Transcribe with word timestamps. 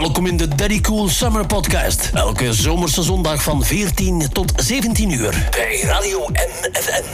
Welkom 0.00 0.26
in 0.26 0.36
de 0.36 0.48
Daddy 0.48 0.80
Cool 0.80 1.08
Summer 1.08 1.46
Podcast. 1.46 2.10
Elke 2.14 2.52
zomerse 2.52 3.02
zondag 3.02 3.42
van 3.42 3.64
14 3.64 4.28
tot 4.32 4.52
17 4.56 5.10
uur 5.10 5.48
bij 5.50 5.80
Radio 5.80 6.28
NFM. 6.28 7.04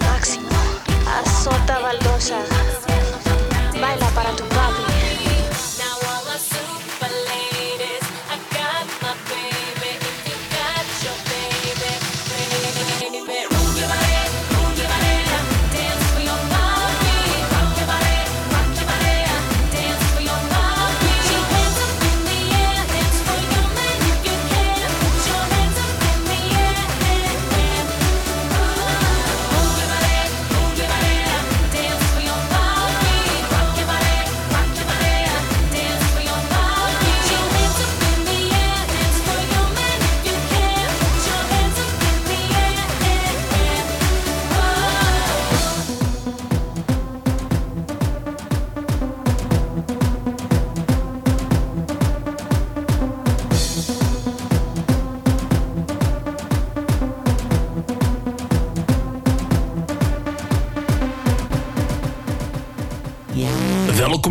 Maxi. 0.00 0.47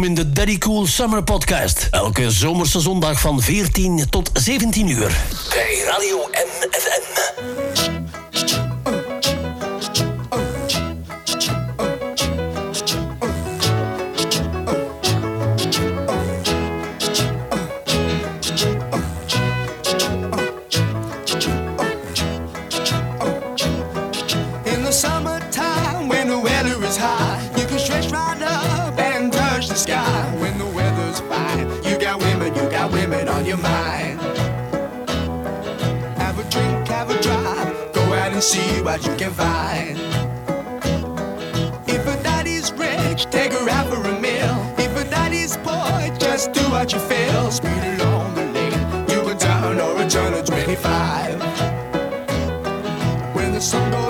in 0.07 0.15
de 0.15 0.31
Daddy 0.31 0.57
Cool 0.57 0.85
Summer 0.85 1.23
Podcast. 1.23 1.87
Elke 1.91 2.31
zomerse 2.31 2.79
zondag 2.79 3.19
van 3.19 3.41
14 3.41 4.09
tot 4.09 4.29
17 4.33 4.87
uur. 4.87 5.17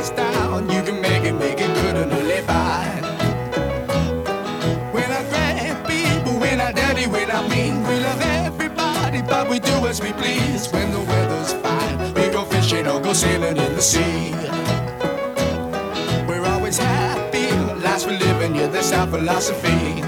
is 0.08 0.16
down, 0.16 0.70
you 0.70 0.82
can 0.84 1.02
make 1.02 1.24
it, 1.24 1.34
make 1.34 1.60
it 1.60 1.74
good 1.82 1.96
and 1.96 2.12
only 2.12 2.42
fine. 2.42 3.04
We're 4.94 5.08
not 5.08 5.26
bad 5.32 5.86
people, 5.88 6.40
we're 6.40 6.58
not 6.58 6.76
dirty, 6.76 7.08
we're 7.08 7.28
not 7.28 7.50
mean. 7.50 7.84
We 7.84 8.00
love 8.00 8.22
everybody, 8.22 9.22
but 9.22 9.50
we 9.50 9.60
do 9.60 9.76
as 9.88 10.02
we 10.02 10.12
please. 10.14 10.72
When 10.72 10.92
the 10.92 11.00
weather's 11.00 11.54
fine, 11.54 12.14
we 12.14 12.30
go 12.30 12.44
fishing 12.46 12.88
or 12.88 13.00
go 13.02 13.14
sailing 13.14 13.58
in 13.58 13.74
the 13.76 13.82
sea. 13.82 14.32
We're 16.28 16.46
always 16.46 16.78
happy, 16.78 17.50
last 17.82 18.08
we 18.08 18.18
live 18.18 18.42
in, 18.42 18.56
yeah, 18.56 18.68
that's 18.68 18.92
our 18.94 19.08
philosophy. 19.08 20.04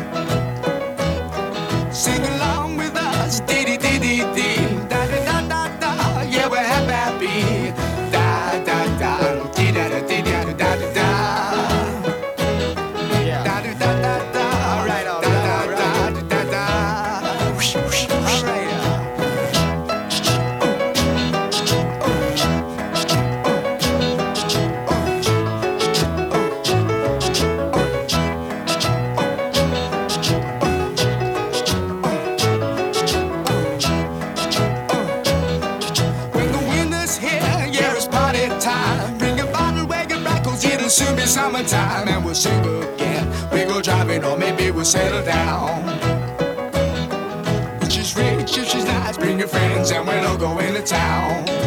one 41.59 41.67
time 41.67 42.07
and 42.07 42.23
we'll 42.23 42.33
sing 42.33 42.59
again. 42.93 43.27
We 43.51 43.65
go 43.65 43.81
driving 43.81 44.23
or 44.23 44.37
maybe 44.37 44.71
we'll 44.71 44.85
settle 44.85 45.23
down. 45.25 45.83
She's 47.89 48.15
rich, 48.15 48.57
if 48.57 48.69
she's 48.69 48.85
nice, 48.85 49.17
bring 49.17 49.39
your 49.39 49.49
friends 49.49 49.91
and 49.91 50.07
we'll 50.07 50.25
all 50.25 50.37
go 50.37 50.57
into 50.59 50.81
town. 50.81 51.58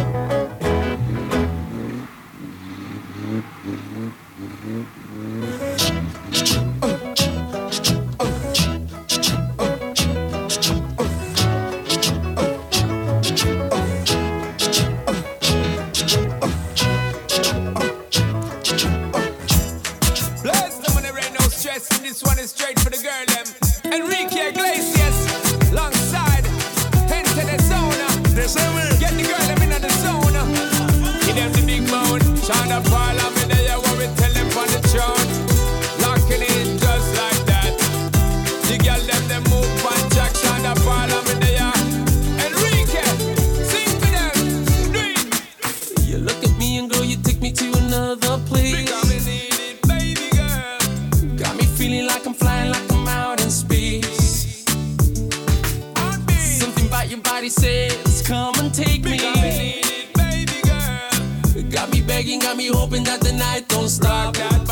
feeling 51.82 52.06
like 52.06 52.24
I'm 52.24 52.34
flying 52.34 52.70
like 52.70 52.92
I'm 52.92 53.08
out 53.08 53.42
in 53.42 53.50
space. 53.50 54.64
Something 56.60 56.86
about 56.86 57.10
your 57.10 57.20
body 57.20 57.48
says, 57.48 58.22
Come 58.24 58.54
and 58.60 58.72
take 58.72 59.04
me. 59.04 59.18
Got 61.70 61.90
me 61.90 62.00
begging, 62.02 62.38
got 62.38 62.56
me 62.56 62.66
hoping 62.68 63.02
that 63.04 63.20
the 63.20 63.32
night 63.32 63.66
don't 63.68 63.88
stop. 63.88 64.71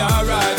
alright. 0.00 0.49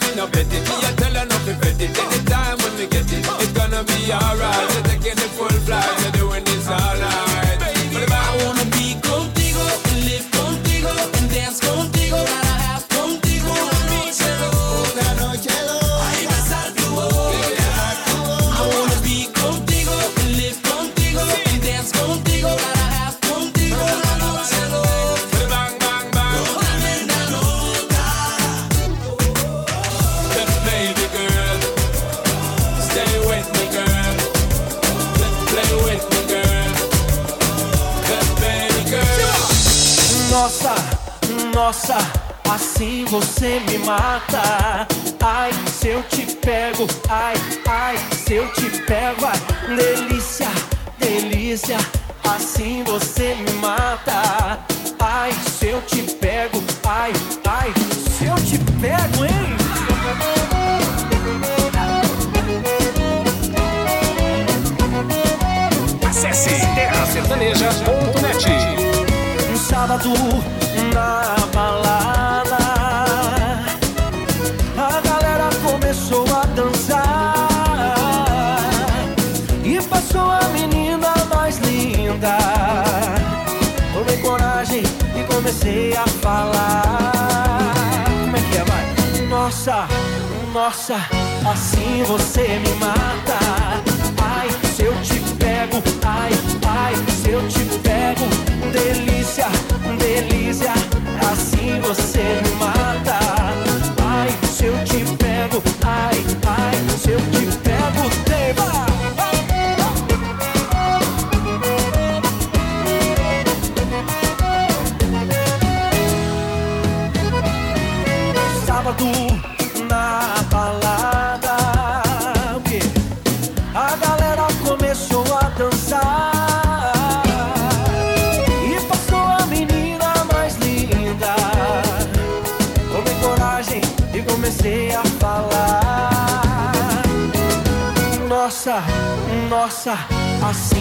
me 0.00 0.14
no 0.16 0.26
bet 0.26 0.46
it. 0.52 0.62
Me 0.68 0.76
a 0.88 0.92
tell 0.96 1.14
her 1.14 1.26
nothing 1.26 1.58
bet 1.60 1.80
it. 1.80 1.98
Anytime 1.98 2.58
when 2.58 2.76
we 2.78 2.86
get 2.86 3.12
it, 3.12 3.26
it's 3.42 3.52
gonna 3.52 3.84
be 3.84 4.12
alright. 4.12 4.85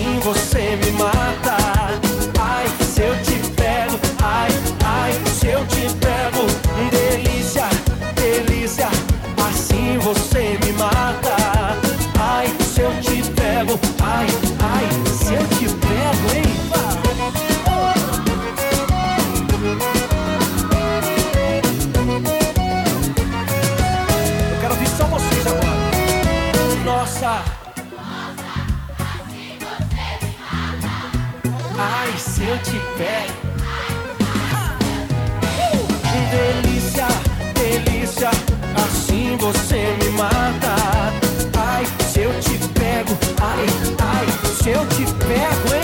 assim 0.05 0.19
você 0.19 0.75
me 0.77 0.91
mata. 0.91 1.57
Ai, 2.39 2.67
se 2.81 3.01
eu 3.01 3.15
te 3.23 3.51
pego, 3.51 3.99
ai, 4.23 4.49
ai, 4.85 5.11
se 5.33 5.47
eu 5.47 5.65
te 5.65 5.81
pego. 5.95 6.45
Delícia, 6.91 7.67
delícia, 8.15 8.87
assim 9.47 9.97
você 9.99 10.59
me 10.63 10.73
mata. 10.73 11.35
Ai, 12.19 12.53
se 12.73 12.81
eu 12.81 12.91
te 13.01 13.23
pego, 13.31 13.79
ai, 14.03 14.27
ai, 14.59 14.87
se 15.11 15.33
eu 15.33 15.47
te 15.47 15.65
pego, 15.65 16.35
hein? 16.35 16.44
eu 32.47 32.58
te 32.60 32.79
pego. 32.97 33.34
Delícia, 36.31 37.08
delícia, 37.53 38.29
assim 38.75 39.36
você 39.38 39.95
me 40.01 40.10
mata. 40.12 40.75
Ai, 41.58 41.86
se 42.12 42.21
eu 42.21 42.31
te 42.39 42.58
pego, 42.69 43.17
ai, 43.41 43.65
ai, 43.99 44.27
se 44.62 44.69
eu 44.69 44.86
te 44.88 45.05
pego. 45.25 45.74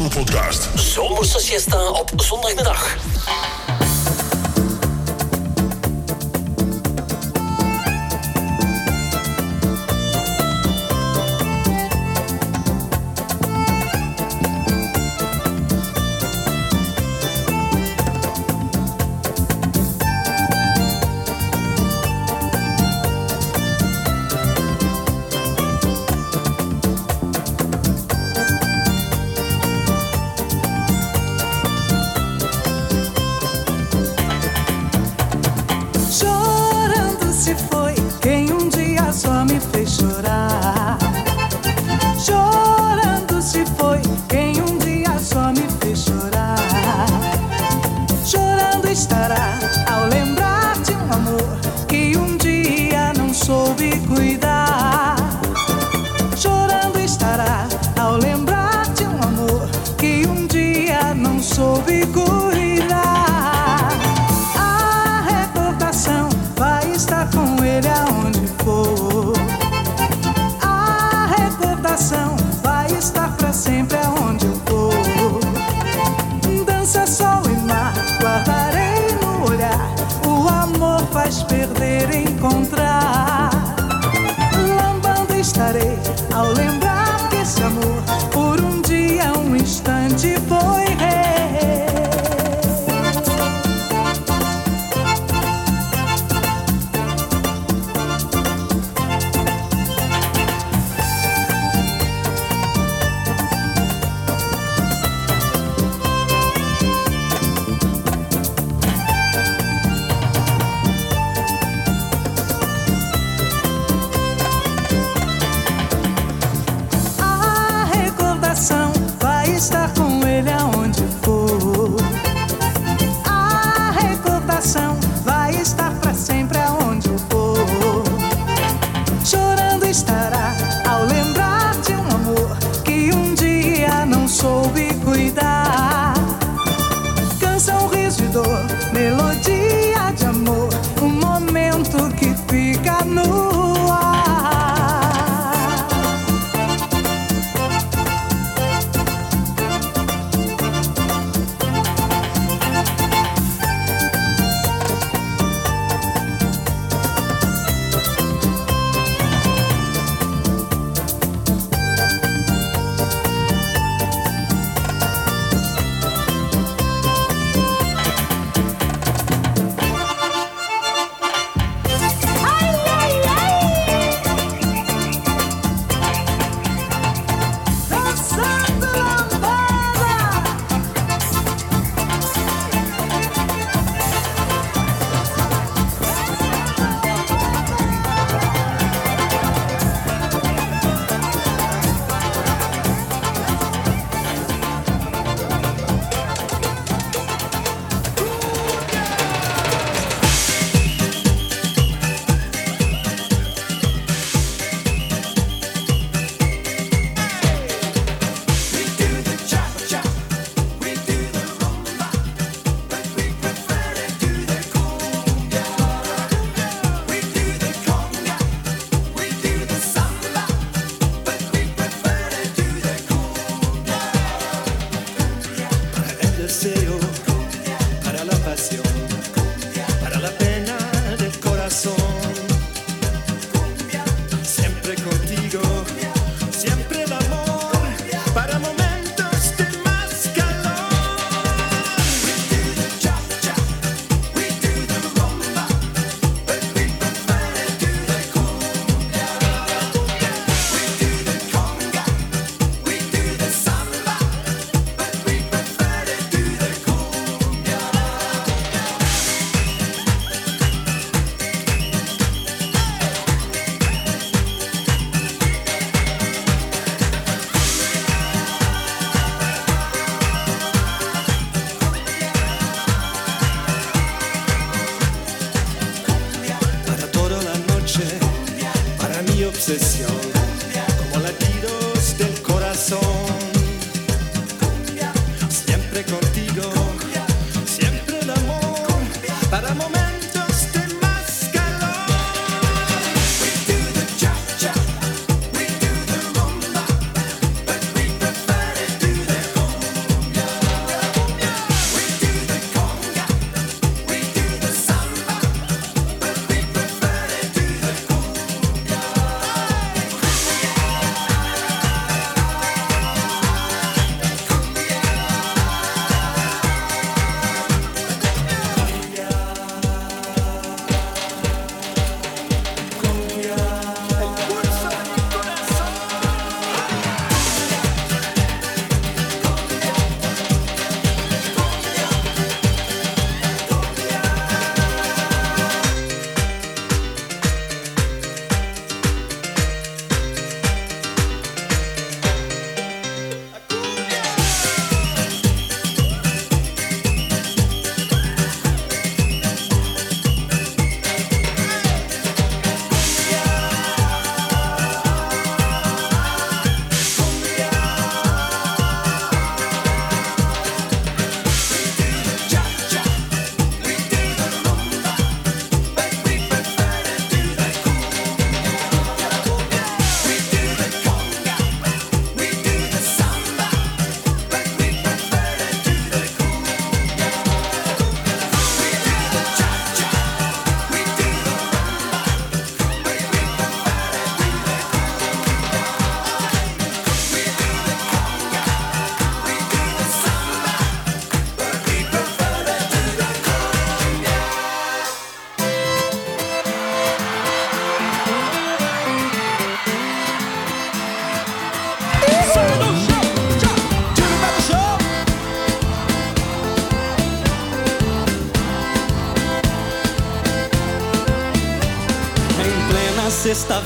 Balu 0.00 0.12
Podcast. 0.12 0.68
Zomerse 0.74 1.38
siesta 1.38 1.90
op 1.90 2.10
zondagmiddag. 2.16 2.96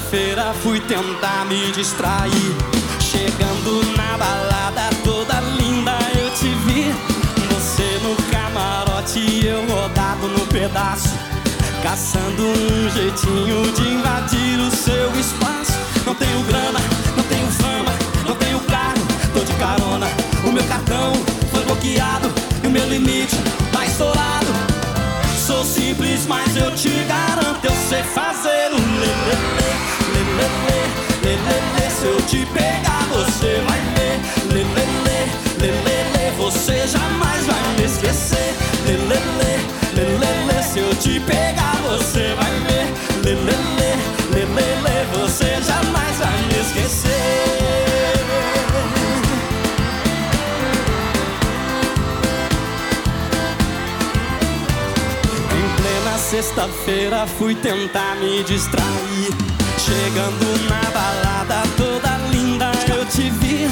Sexta-feira 0.05 0.55
fui 0.63 0.81
tentar 0.81 1.47
me 1.47 1.73
distrair. 1.73 2.57
Chegando 3.01 3.97
na 3.97 4.19
balada 4.19 4.91
toda 5.03 5.41
linda 5.41 5.93
eu 6.19 6.31
te 6.31 6.49
vi. 6.67 6.93
Você 7.51 7.99
no 8.03 8.15
camarote 8.31 9.19
e 9.19 9.47
eu 9.47 9.65
rodado 9.67 10.29
no 10.29 10.47
pedaço. 10.47 11.15
Caçando 11.83 12.43
um 12.43 12.91
jeitinho 12.91 13.73
de 13.73 13.89
invadir 13.89 14.59
o 14.61 14.71
seu 14.71 15.11
espaço. 15.19 15.73
Não 16.05 16.15
tenho 16.15 16.43
grana, 16.45 16.81
não 17.17 17.25
tenho 17.25 17.51
fama, 17.53 17.93
não 18.27 18.37
tenho 18.37 18.61
carro, 18.61 19.07
tô 19.33 19.41
de 19.41 19.53
carona. 19.55 20.07
O 20.47 20.53
meu 20.53 20.65
cartão 20.65 21.13
foi 21.51 21.65
bloqueado 21.65 22.31
e 22.63 22.67
o 22.67 22.71
meu 22.71 22.87
limite 22.89 23.37
tá 23.73 23.85
estourado. 23.87 24.53
Sou 25.47 25.65
simples, 25.65 26.27
mas 26.27 26.57
eu 26.57 26.75
te 26.75 26.91
garanto, 27.07 27.65
eu 27.65 27.73
sei 27.89 28.03
fazer 28.03 28.73
o 28.73 29.94
lelele, 30.37 30.87
lelele, 31.23 31.45
lelele. 31.45 31.91
Se 31.91 32.07
eu 32.07 32.21
te 32.23 32.47
pegar, 32.47 33.03
você 33.13 33.63
vai 33.67 33.81
ver, 33.95 34.21
lelele, 34.53 35.33
lelele. 35.61 36.37
Você 36.37 36.87
jamais 36.87 37.47
vai 37.47 37.77
me 37.79 37.85
esquecer, 37.85 38.55
lelele, 38.87 39.67
lelele. 39.95 40.63
Se 40.63 40.79
eu 40.81 40.95
te 40.97 41.21
pegar, 41.21 41.77
você 41.83 42.35
vai 42.35 42.51
ver, 42.67 42.87
lelele, 43.25 43.97
lelele. 44.33 45.07
Você 45.13 45.63
jamais 45.63 46.19
vai 46.19 46.43
me 46.49 46.61
esquecer. 46.61 47.11
Em 55.57 55.69
plena 55.77 56.19
sexta-feira 56.19 57.27
fui 57.39 57.55
tentar 57.55 58.17
me 58.17 58.43
distrair. 58.43 59.44
Chegando 59.85 60.47
na 60.67 60.81
balada 60.93 61.63
toda 61.77 62.17
linda 62.31 62.73
eu 62.89 63.05
te 63.05 63.29
vi. 63.29 63.69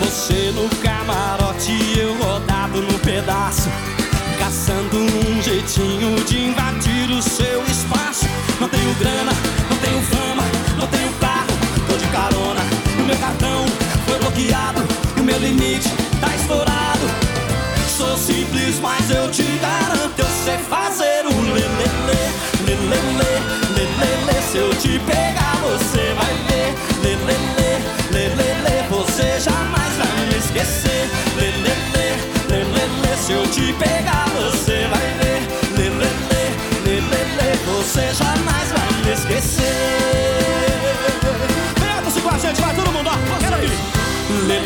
Você 0.00 0.52
no 0.52 0.68
camarote 0.82 1.72
e 1.72 2.00
eu 2.00 2.14
rodado 2.18 2.82
no 2.82 2.98
pedaço. 2.98 3.70
Caçando 4.38 4.98
um 4.98 5.42
jeitinho 5.42 6.22
de 6.26 6.48
invadir 6.48 7.10
o 7.10 7.22
seu 7.22 7.64
espaço. 7.64 8.26
Não 8.60 8.68
tenho 8.68 8.94
grana, 8.96 9.32
não 9.70 9.76
tenho 9.78 10.02
fama, 10.02 10.42
não 10.78 10.86
tenho 10.86 11.10
carro, 11.14 11.56
tô 11.88 11.96
de 11.96 12.06
carona. 12.08 12.60
O 12.98 13.02
meu 13.06 13.16
cartão 13.16 13.64
foi 14.06 14.18
bloqueado, 14.18 14.82
o 15.18 15.22
meu 15.22 15.38
limite 15.38 15.88
tá 16.20 16.28
estourado. 16.36 17.08
Sou 17.96 18.18
simples, 18.18 18.78
mas 18.82 19.10
eu 19.10 19.30
te 19.30 19.44
garanto, 19.62 20.33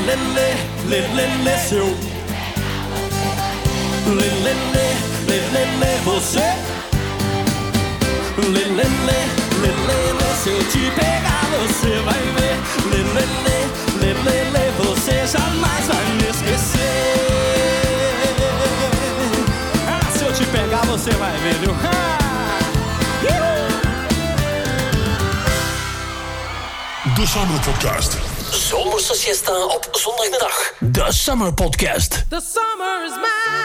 Lelele, 0.08 0.56
lelele, 0.88 1.58
seu 1.68 1.84
Lelele, 4.06 4.86
lelele, 5.26 6.00
você 6.02 6.46
Lelele, 8.38 9.20
lelele, 9.60 10.28
se 10.42 10.48
eu 10.48 10.64
te 10.70 10.90
pegar 10.92 11.44
você 11.60 11.92
vai 12.06 12.22
ver 12.38 12.56
Lelele, 12.90 13.58
lelele, 14.00 14.72
você 14.78 15.26
jamais 15.26 15.84
vai 15.86 16.04
me 16.14 16.26
esquecer 16.30 16.88
Ah, 19.86 20.10
se 20.10 20.24
eu 20.24 20.32
te 20.32 20.44
pegar 20.46 20.86
você 20.86 21.10
vai 21.10 21.36
ver, 21.36 21.54
viu? 21.56 21.76
Ah! 21.84 22.18
De 27.14 27.26
Summer 27.26 27.60
Podcast. 27.60 28.37
Zomerse 28.52 29.14
siesta 29.14 29.64
op 29.64 29.88
zondagmiddag. 29.92 30.72
De 30.78 31.06
Summer 31.08 31.54
Podcast. 31.54 32.24
The 32.28 32.40
summer 32.54 33.04
is 33.04 33.10
magic, 33.10 33.57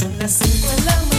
Son 0.00 0.18
las 0.18 0.32
5 0.32 0.66
de 0.76 0.84
la 0.86 1.09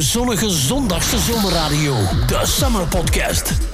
zonnige 0.00 0.50
zondagse 0.50 1.18
zomerradio, 1.18 1.94
De 2.26 2.40
Summer 2.46 2.86
Podcast. 2.86 3.71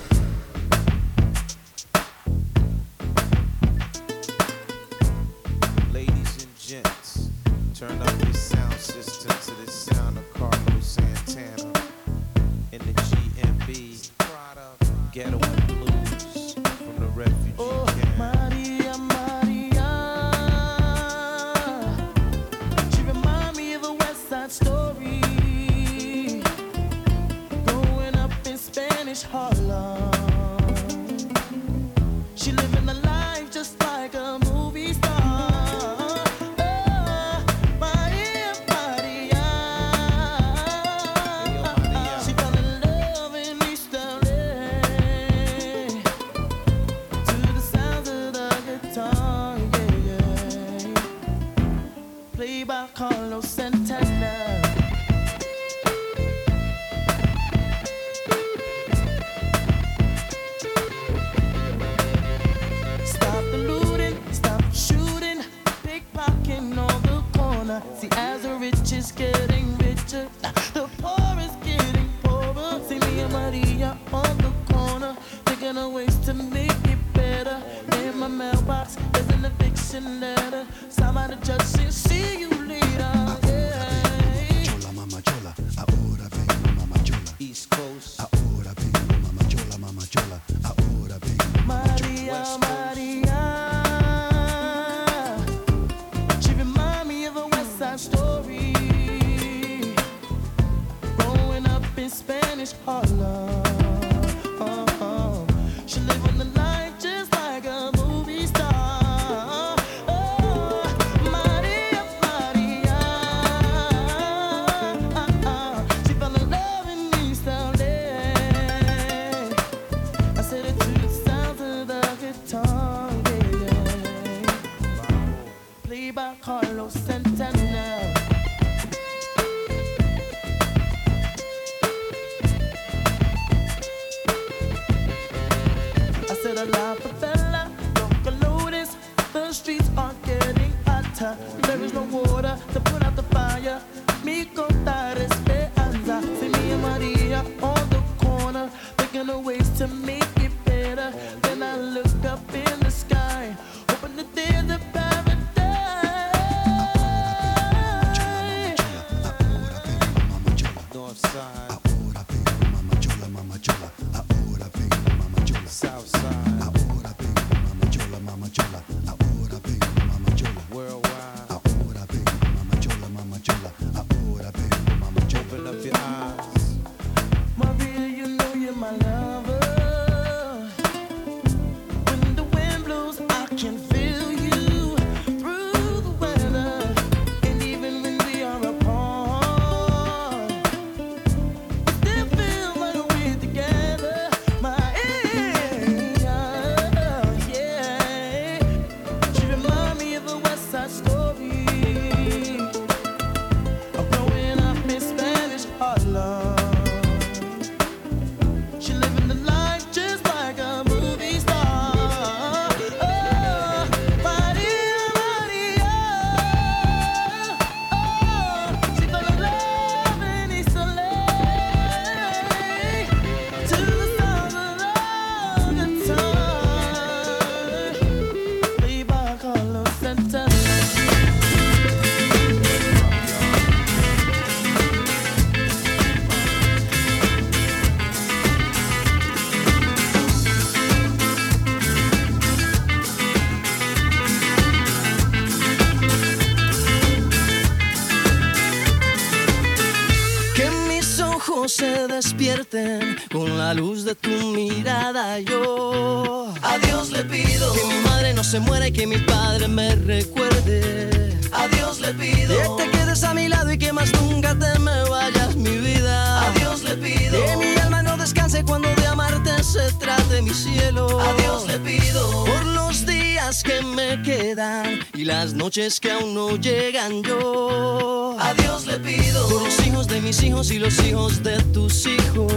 se 258.65 258.89
y 258.89 258.93
que 258.93 259.07
mi 259.07 259.19
padre 259.19 259.69
me 259.69 259.95
recuerde. 259.95 261.33
A 261.53 261.69
Dios 261.69 262.01
le 262.01 262.13
pido 262.15 262.77
que 262.77 262.85
te 262.85 262.91
quedes 262.91 263.23
a 263.23 263.35
mi 263.35 263.49
lado 263.49 263.73
y 263.73 263.79
que 263.79 263.93
más 263.93 264.13
nunca 264.21 264.59
te 264.59 264.79
me 264.79 265.05
vayas 265.09 265.57
mi 265.57 265.77
vida. 265.79 266.49
A 266.49 266.53
Dios 266.53 266.83
le 266.83 266.97
pido 266.97 267.45
que 267.45 267.57
mi 267.57 267.81
alma 267.81 268.03
no 268.03 268.17
descanse 268.17 268.65
cuando 268.65 268.89
de 268.95 269.07
amarte 269.07 269.63
se 269.63 269.93
trate 270.01 270.43
mi 270.43 270.53
cielo. 270.53 271.21
A 271.21 271.35
Dios 271.35 271.67
le 271.67 271.79
pido 271.79 272.45
por 272.45 272.65
los 272.67 273.07
días 273.07 273.63
que 273.63 273.81
me 273.83 274.23
quedan 274.23 275.01
y 275.15 275.25
las 275.25 275.55
noches 275.55 276.01
que 276.01 276.11
aún 276.11 276.35
no 276.35 276.57
llegan 276.57 277.23
yo. 277.23 278.37
A 278.41 278.55
Dios 278.55 278.87
le 278.87 278.99
pido 278.99 279.49
por 279.49 279.63
los 279.63 279.87
hijos 279.87 280.07
de 280.09 280.21
mis 280.21 280.43
hijos 280.43 280.71
y 280.71 280.79
los 280.79 280.99
hijos 281.05 281.43
de 281.43 281.63
tus 281.75 282.07
hijos. 282.07 282.53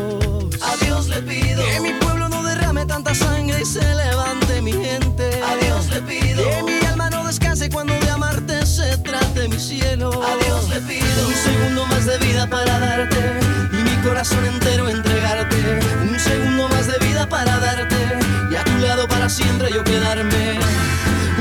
A 0.62 0.84
Dios 0.84 1.08
le 1.10 1.22
pido 1.22 1.64
que 1.64 1.80
mi 1.80 1.94
pueblo 1.94 2.21
tanta 2.92 3.16
sangre 3.16 3.62
y 3.62 3.66
se 3.66 3.80
levante 3.96 4.62
mi 4.62 4.74
gente. 4.74 5.24
A 5.50 5.56
Dios 5.64 5.88
le 5.92 6.02
pido 6.02 6.44
que 6.44 6.64
mi 6.64 6.86
alma 6.86 7.10
no 7.10 7.26
descanse 7.26 7.70
cuando 7.70 7.94
de 7.98 8.10
amarte 8.10 8.66
se 8.66 8.98
trate 8.98 9.48
mi 9.48 9.58
cielo. 9.58 10.10
A 10.10 10.36
Dios 10.44 10.68
le 10.68 10.82
pido 10.82 11.20
un 11.26 11.34
segundo 11.34 11.86
más 11.86 12.06
de 12.06 12.18
vida 12.18 12.48
para 12.48 12.80
darte 12.80 13.22
y 13.72 13.78
mi 13.78 13.96
corazón 14.04 14.44
entero 14.46 14.90
entregarte. 14.90 15.56
Un 16.02 16.20
segundo 16.20 16.68
más 16.68 16.88
de 16.88 16.98
vida 17.08 17.30
para 17.30 17.60
darte 17.60 17.96
y 18.52 18.56
a 18.58 18.64
tu 18.66 18.78
lado 18.80 19.08
para 19.08 19.30
siempre 19.30 19.72
yo 19.72 19.86
quedarme. 19.86 20.60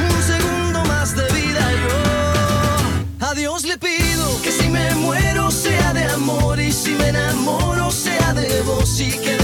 Un 0.09 0.23
segundo 0.23 0.85
más 0.85 1.17
de 1.17 1.27
vida 1.33 1.65
yo. 1.83 3.27
A 3.27 3.35
Dios 3.35 3.65
le 3.65 3.77
pido 3.77 4.41
que 4.41 4.53
si 4.53 4.69
me 4.69 4.95
muero 4.95 5.51
sea 5.51 5.93
de 5.95 6.05
amor 6.05 6.61
y 6.61 6.71
si 6.71 6.93
me 6.93 7.09
enamoro 7.09 7.91
sea 7.91 8.35
de 8.35 8.63
vos 8.63 9.01
y 9.01 9.11
que 9.19 9.40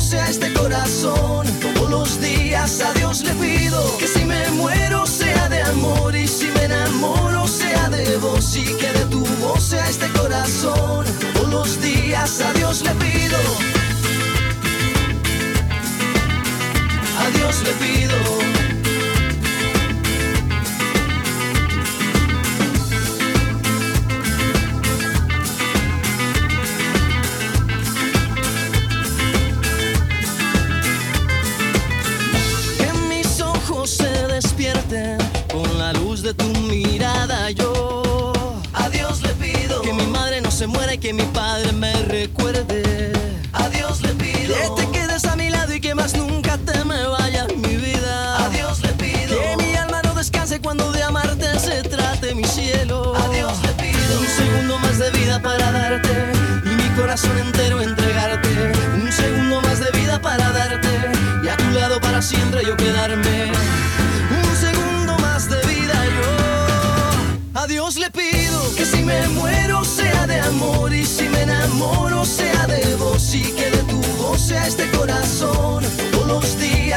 sea 0.00 0.28
este 0.28 0.52
corazón. 0.52 1.46
Todos 1.60 1.90
los 1.90 2.20
días 2.20 2.80
a 2.80 2.92
Dios 2.94 3.22
le 3.22 3.32
pido 3.34 3.96
que 3.98 4.06
si 4.06 4.24
me 4.24 4.50
muero 4.52 5.06
sea 5.06 5.48
de 5.48 5.62
amor 5.62 6.14
y 6.14 6.26
si 6.26 6.46
me 6.46 6.64
enamoro 6.64 7.46
sea 7.46 7.88
de 7.88 8.16
vos 8.18 8.56
y 8.56 8.64
que 8.64 8.92
de 8.92 9.04
tu 9.06 9.24
voz 9.40 9.62
sea 9.62 9.88
este 9.88 10.08
corazón. 10.10 11.06
Todos 11.34 11.48
los 11.48 11.80
días 11.80 12.40
a 12.40 12.52
Dios 12.54 12.82
le 12.82 12.90
pido. 12.92 13.38
A 17.18 17.30
Dios 17.36 17.62
le 17.62 17.72
pido. 17.72 18.55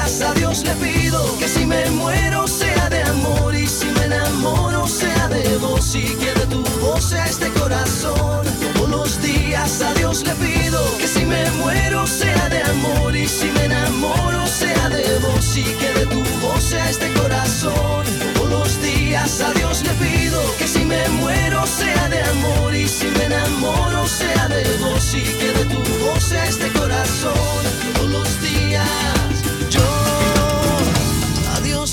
Días 0.09 0.21
a 0.21 0.33
Dios 0.33 0.63
le 0.63 0.73
pido 0.75 1.37
que 1.37 1.47
si 1.47 1.65
me 1.65 1.89
muero 1.91 2.47
sea 2.47 2.89
de 2.89 3.01
amor 3.03 3.55
y 3.55 3.67
si 3.67 3.85
me 3.85 4.05
enamoro 4.05 4.87
sea 4.87 5.27
de 5.27 5.57
vos 5.57 5.93
y 5.93 6.01
que 6.01 6.33
de 6.33 6.45
tu 6.47 6.63
voz 6.81 7.03
sea 7.09 7.25
este 7.27 7.49
corazón. 7.51 8.45
Todos 8.73 8.89
los 8.89 9.21
días 9.21 9.81
a 9.81 9.93
Dios 9.93 10.23
le 10.23 10.33
pido 10.35 10.79
que 10.97 11.07
si 11.07 11.25
me 11.25 11.49
muero 11.51 12.07
sea 12.07 12.49
de 12.49 12.61
amor 12.63 13.15
y 13.15 13.27
si 13.27 13.51
me 13.51 13.65
enamoro 13.65 14.47
sea 14.47 14.89
de 14.89 15.19
vos 15.19 15.57
y 15.57 15.63
que 15.63 15.93
de 15.99 16.05
tu 16.07 16.23
voz 16.41 16.63
sea 16.63 16.89
este 16.89 17.11
corazón. 17.13 18.05
Todos 18.35 18.49
los 18.49 18.81
días 18.81 19.41
a 19.41 19.53
Dios 19.53 19.83
le 19.83 19.93
pido 20.05 20.39
que 20.57 20.67
si 20.67 20.85
me 20.85 21.07
muero 21.21 21.67
sea 21.67 22.09
de 22.09 22.21
amor 22.23 22.73
y 22.73 22.87
si 22.87 23.05
me 23.05 23.25
enamoro 23.25 24.07
sea 24.07 24.47
de 24.47 24.63
vos 24.77 25.13
y 25.13 25.21
que 25.21 25.51
de 25.53 25.65
tu 25.65 25.79
voz 26.03 26.23
sea 26.23 26.45
este 26.45 26.67
corazón. 26.69 27.61
Todos 27.95 28.09
los 28.09 28.41
días 28.41 28.58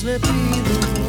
slippy 0.06 0.60
the 0.62 1.05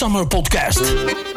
Summer 0.00 0.24
Podcast. 0.24 1.29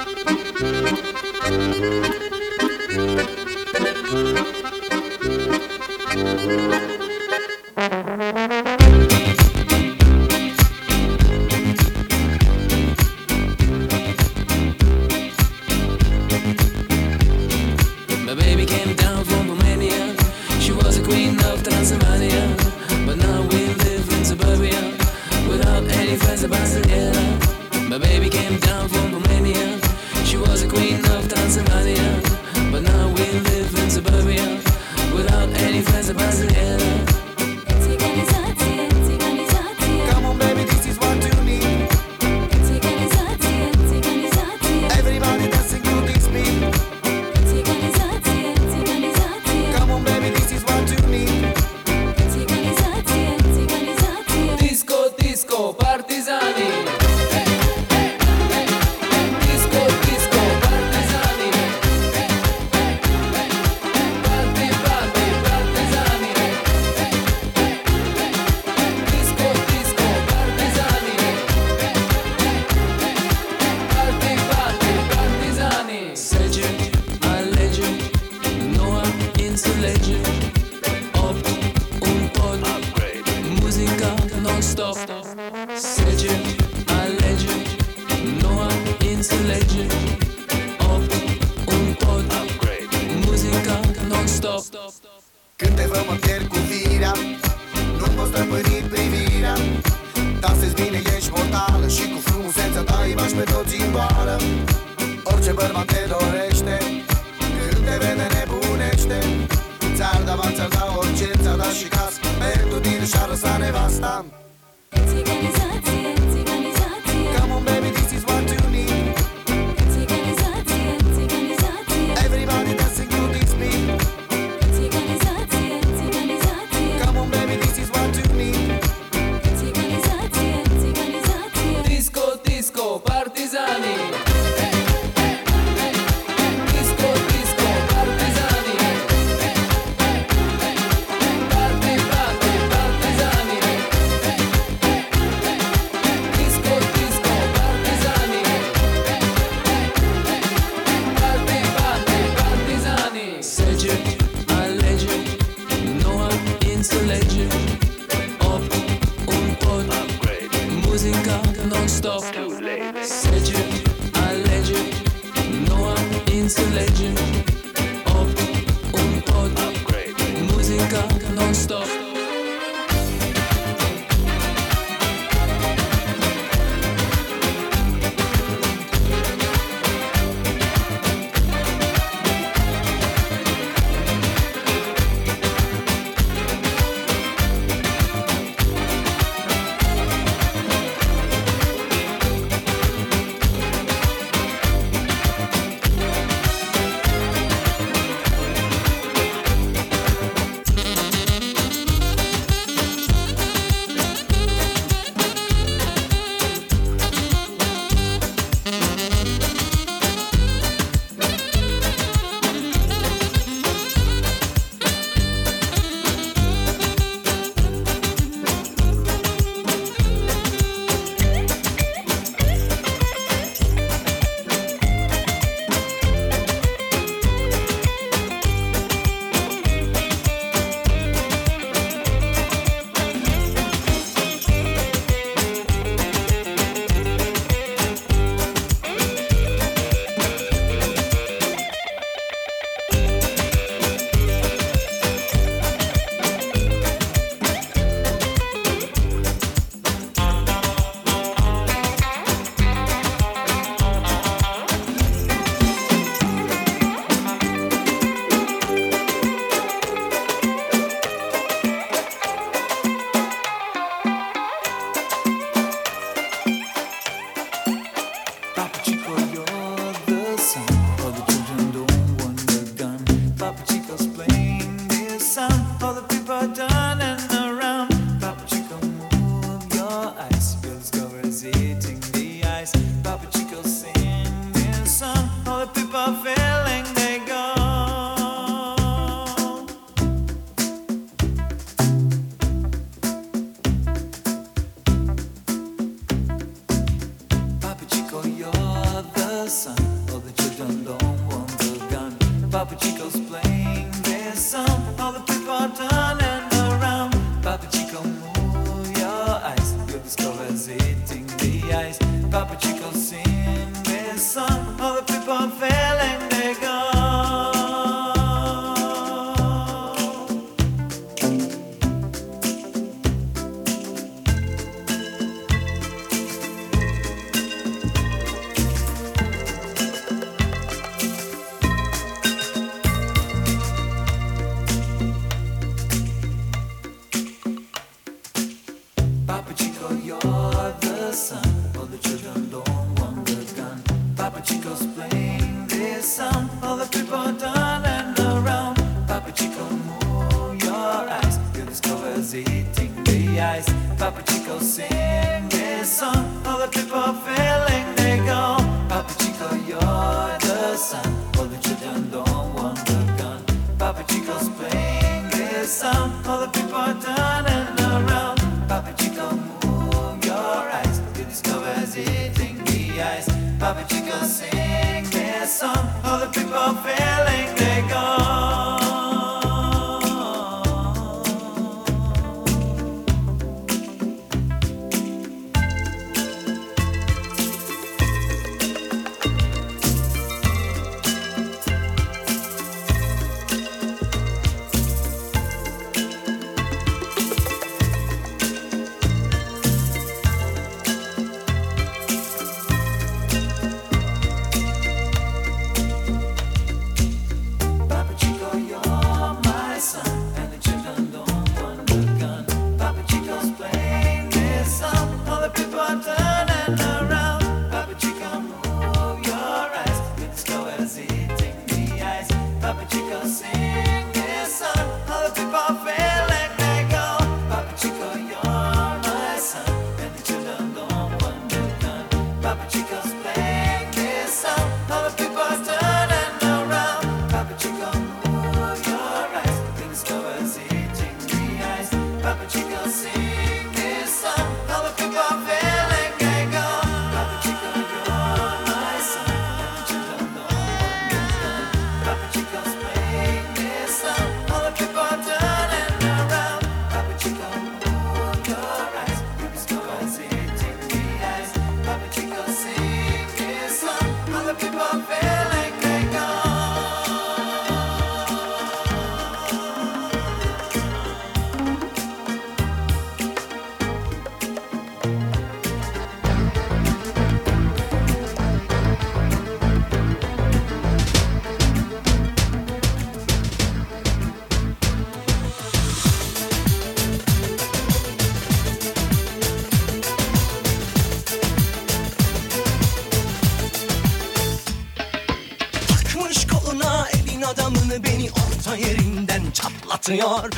atıyor 500.04 500.50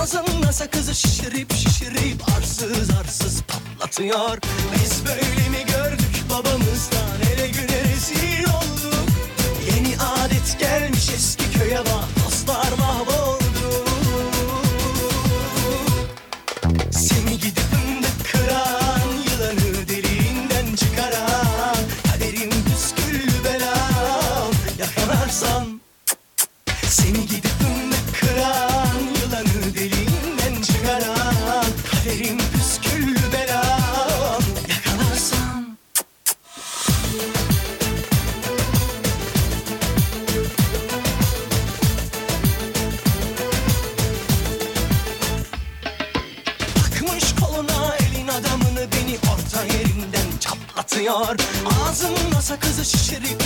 Ağzımda 0.00 0.52
sakızı 0.52 0.94
şişirip 0.94 1.52
şişirip 1.52 2.22
arsız 2.36 2.90
arsız 2.90 3.42
patlatıyor. 3.42 4.38
Biz 4.74 5.06
böyle 5.06 5.39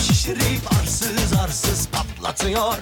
Şişirip 0.07 0.73
arsız 0.81 1.33
arsız 1.45 1.89
patlatıyor. 1.89 2.75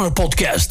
Kamer 0.00 0.12
podcast. 0.12 0.69